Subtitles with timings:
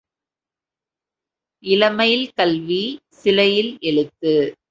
[1.63, 2.99] இளமையில் கல்வி
[3.07, 4.55] சிலையில் எழுத்து.